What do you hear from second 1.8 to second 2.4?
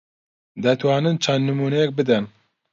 بدەن؟